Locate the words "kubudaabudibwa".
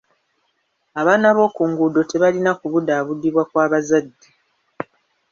2.59-3.43